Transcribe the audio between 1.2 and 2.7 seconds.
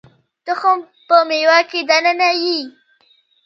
مېوه کې دننه وي